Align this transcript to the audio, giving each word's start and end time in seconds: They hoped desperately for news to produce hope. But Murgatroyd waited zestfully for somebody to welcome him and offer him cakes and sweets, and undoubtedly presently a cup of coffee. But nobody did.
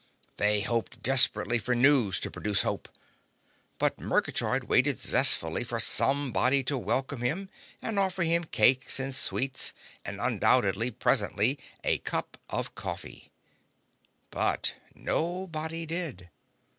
They 0.37 0.61
hoped 0.61 1.03
desperately 1.03 1.59
for 1.59 1.75
news 1.75 2.19
to 2.21 2.31
produce 2.31 2.63
hope. 2.63 2.89
But 3.77 3.99
Murgatroyd 3.99 4.63
waited 4.63 4.97
zestfully 4.97 5.63
for 5.63 5.79
somebody 5.79 6.63
to 6.63 6.75
welcome 6.75 7.21
him 7.21 7.49
and 7.83 7.99
offer 7.99 8.23
him 8.23 8.45
cakes 8.45 8.99
and 8.99 9.13
sweets, 9.13 9.73
and 10.03 10.19
undoubtedly 10.19 10.89
presently 10.89 11.59
a 11.83 11.99
cup 11.99 12.39
of 12.49 12.73
coffee. 12.73 13.29
But 14.31 14.73
nobody 14.95 15.85
did. 15.85 16.31